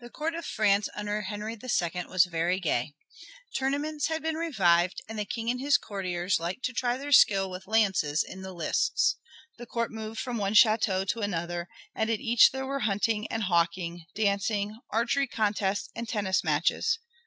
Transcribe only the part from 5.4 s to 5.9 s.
and his